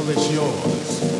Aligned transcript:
Well, 0.00 0.08
it's 0.08 0.32
yours. 0.32 1.19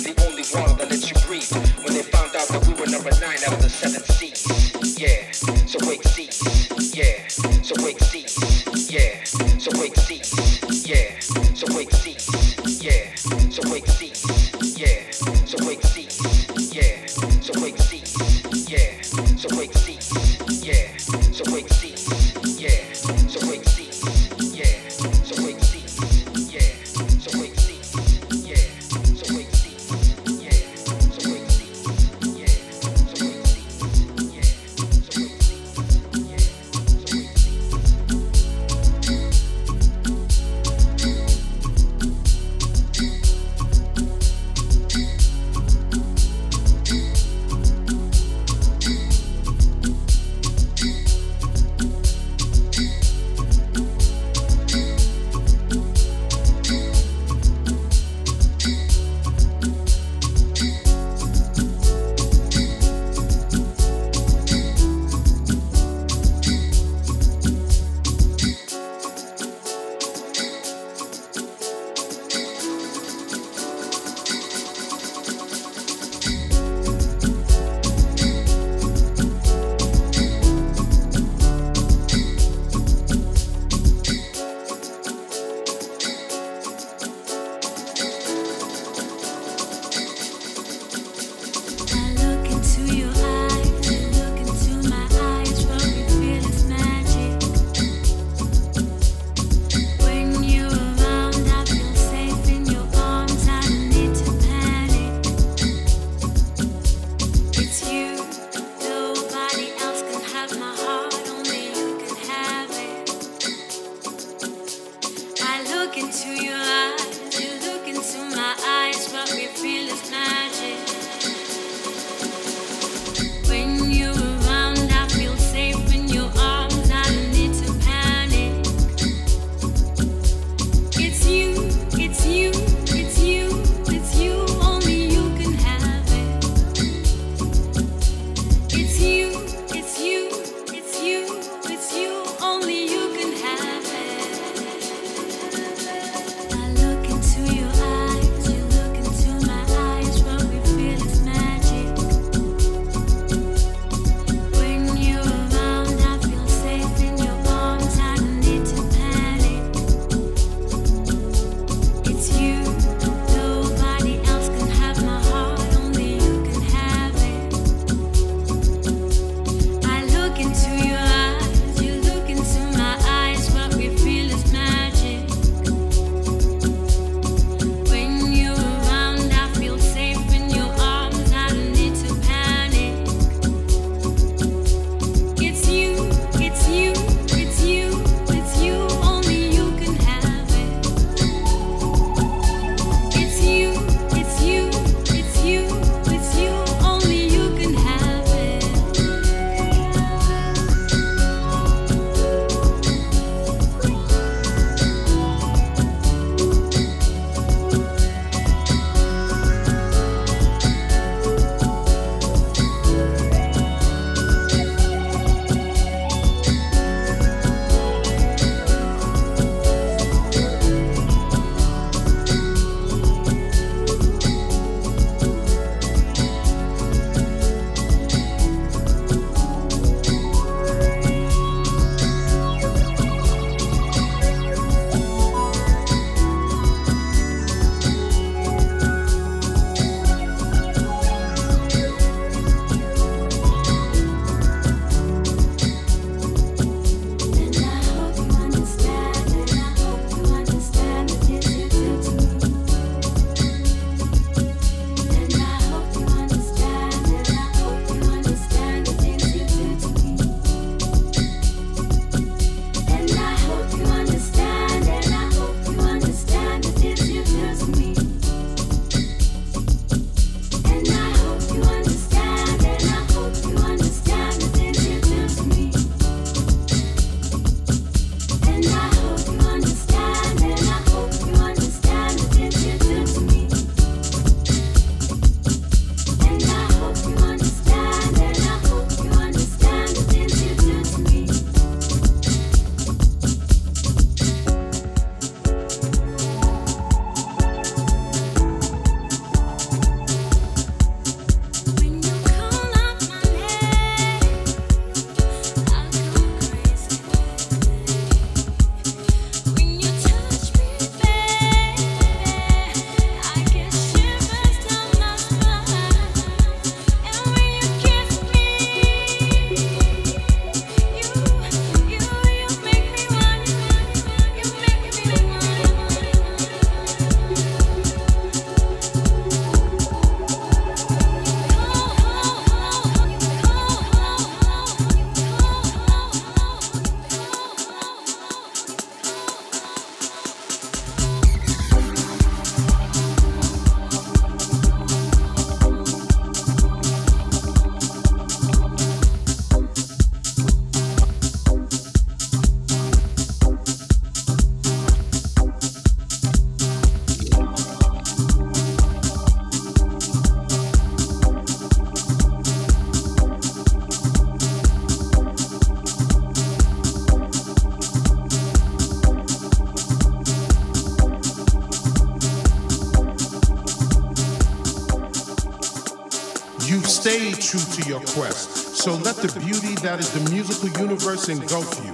the 379.21 379.39
beauty 379.39 379.75
that 379.83 379.99
is 379.99 380.09
the 380.11 380.31
musical 380.31 380.69
universe 380.81 381.29
engulf 381.29 381.69
you. 381.85 381.93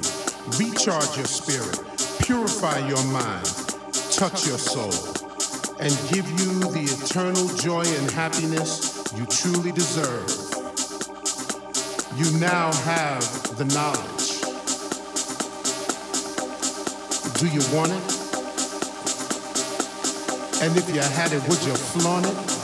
Recharge 0.55 1.17
your 1.17 1.25
spirit, 1.25 1.75
purify 2.23 2.79
your 2.87 3.03
mind, 3.11 3.43
touch 4.15 4.47
your 4.47 4.57
soul, 4.57 4.95
and 5.79 5.91
give 6.07 6.23
you 6.39 6.55
the 6.71 6.87
eternal 6.87 7.47
joy 7.57 7.83
and 7.83 8.11
happiness 8.11 9.11
you 9.17 9.25
truly 9.25 9.73
deserve. 9.73 10.29
You 12.15 12.31
now 12.39 12.71
have 12.87 13.23
the 13.57 13.65
knowledge. 13.75 14.39
Do 17.35 17.47
you 17.51 17.59
want 17.75 17.91
it? 17.91 18.05
And 20.63 20.77
if 20.77 20.87
you 20.95 21.01
had 21.01 21.33
it, 21.33 21.41
would 21.49 21.61
you 21.67 21.75
flaunt 21.75 22.25
it? 22.25 22.57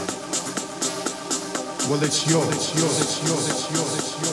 Well, 1.89 2.01
it's 2.01 2.25
yours, 2.29 2.47
it's 2.47 2.73
yours, 2.79 3.01
it's 3.01 3.27
yours, 3.27 3.49
it's 3.49 3.69
yours, 3.69 3.97
it's 3.97 4.21
yours. 4.21 4.32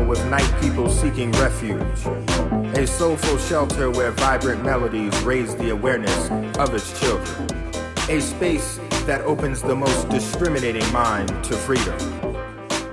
With 0.00 0.24
night 0.30 0.50
people 0.60 0.88
seeking 0.88 1.30
refuge. 1.32 2.06
A 2.76 2.86
soulful 2.86 3.38
shelter 3.38 3.90
where 3.90 4.10
vibrant 4.12 4.64
melodies 4.64 5.16
raise 5.22 5.54
the 5.56 5.70
awareness 5.70 6.30
of 6.58 6.74
its 6.74 6.98
children. 7.00 7.48
A 8.08 8.20
space 8.20 8.80
that 9.06 9.20
opens 9.22 9.62
the 9.62 9.74
most 9.74 10.08
discriminating 10.08 10.90
mind 10.92 11.28
to 11.44 11.54
freedom. 11.54 11.98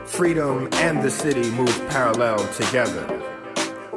Freedom 0.05 0.67
and 0.73 1.01
the 1.01 1.09
city 1.09 1.49
move 1.51 1.75
parallel 1.89 2.37
together. 2.53 3.05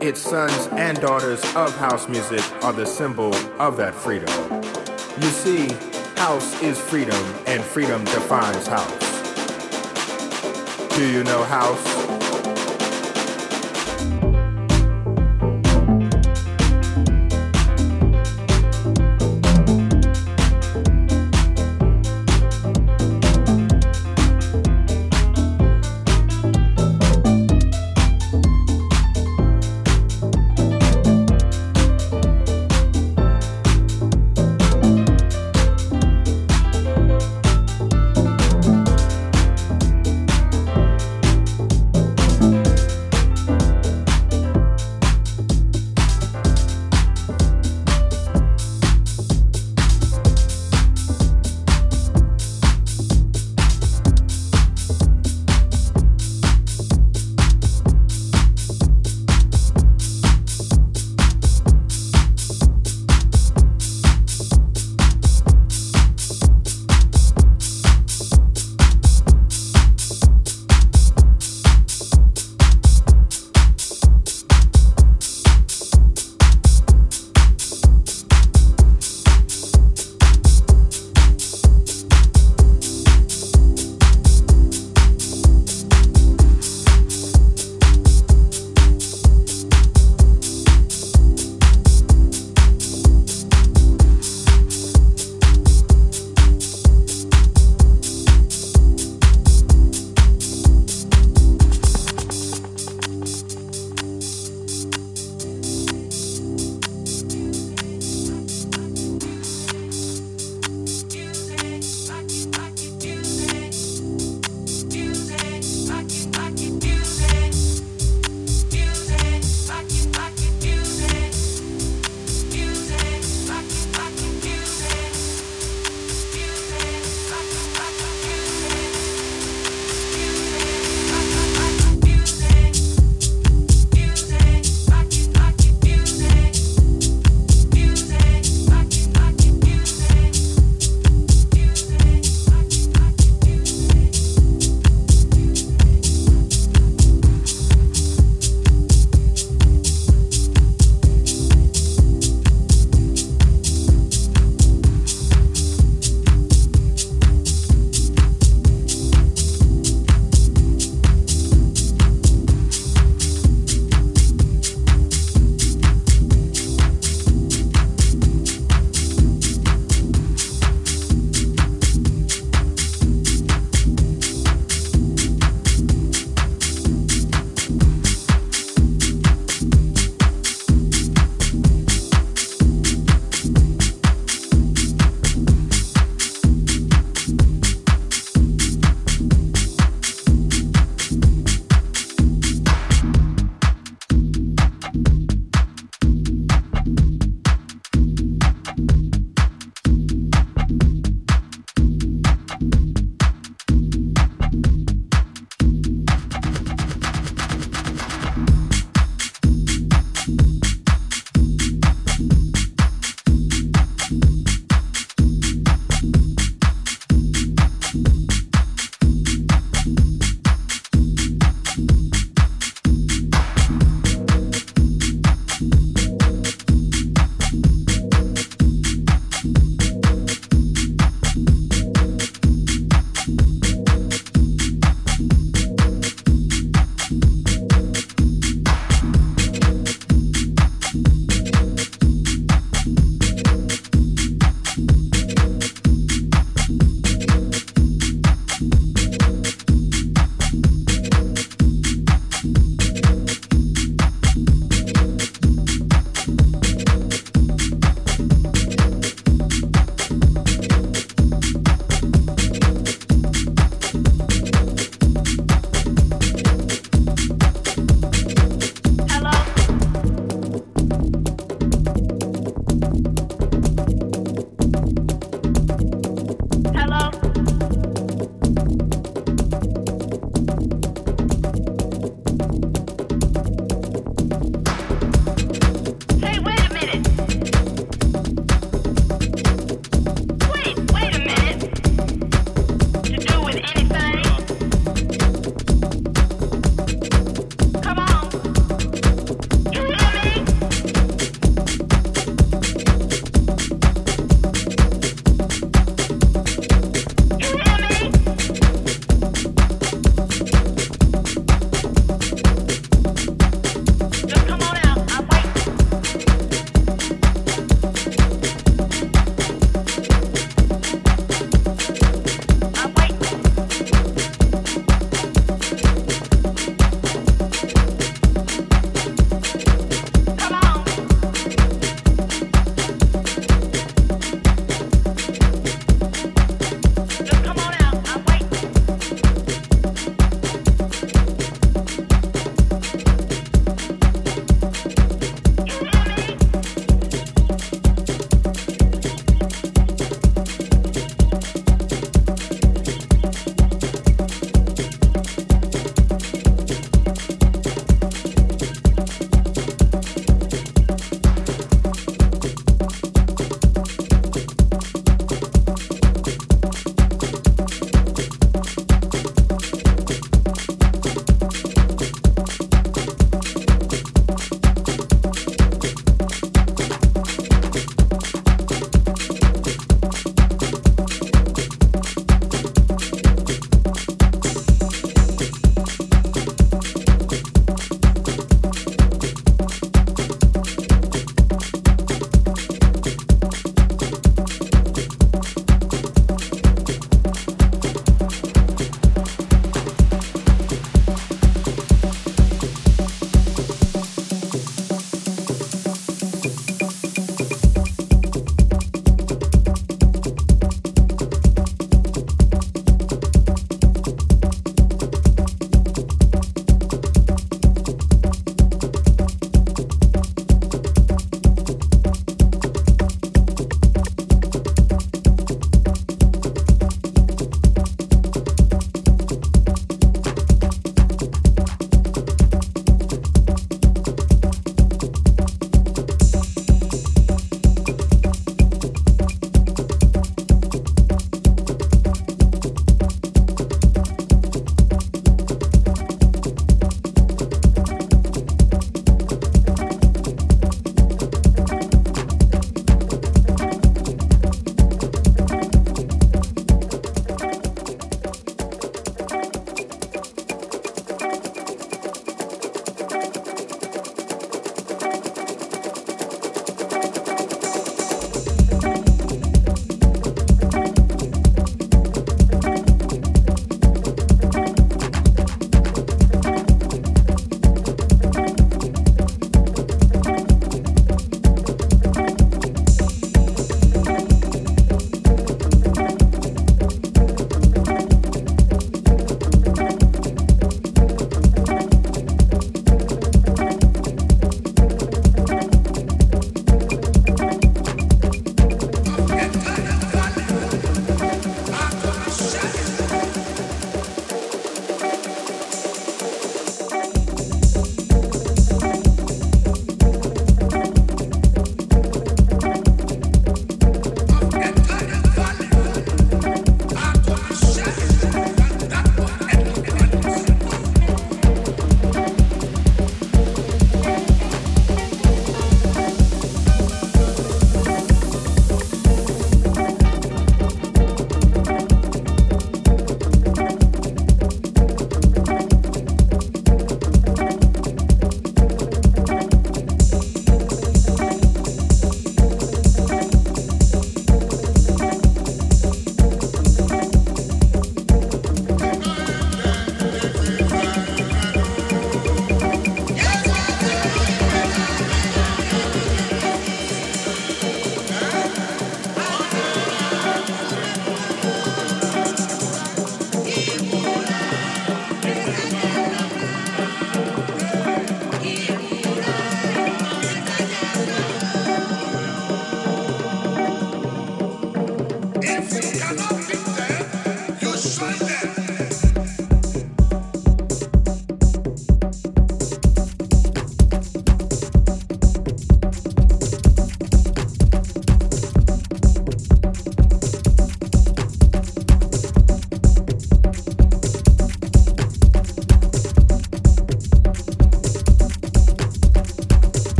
Its 0.00 0.20
sons 0.20 0.68
and 0.72 1.00
daughters 1.00 1.42
of 1.54 1.76
house 1.76 2.08
music 2.08 2.44
are 2.62 2.72
the 2.72 2.86
symbol 2.86 3.34
of 3.60 3.76
that 3.76 3.94
freedom. 3.94 4.28
You 5.20 5.28
see, 5.28 5.68
house 6.16 6.60
is 6.62 6.80
freedom, 6.80 7.22
and 7.46 7.62
freedom 7.62 8.04
defines 8.04 8.66
house. 8.66 9.08
Do 10.96 11.08
you 11.08 11.22
know 11.24 11.44
house? 11.44 12.17